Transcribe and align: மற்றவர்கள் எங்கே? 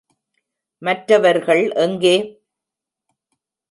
மற்றவர்கள் 0.81 1.63
எங்கே? 1.77 2.15